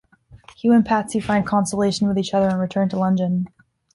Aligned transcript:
Hugh 0.57 0.71
and 0.71 0.83
Patsy 0.83 1.19
find 1.19 1.45
consolation 1.45 2.07
with 2.07 2.17
each 2.17 2.33
other 2.33 2.49
and 2.49 2.59
return 2.59 2.89
to 2.89 2.97
London. 2.97 3.49